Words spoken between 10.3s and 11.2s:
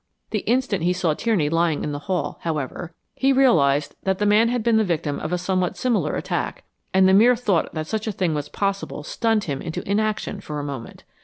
for a moment.